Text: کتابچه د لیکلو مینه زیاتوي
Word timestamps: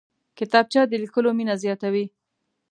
کتابچه 0.37 0.81
د 0.87 0.93
لیکلو 1.03 1.29
مینه 1.37 1.55
زیاتوي 1.63 2.05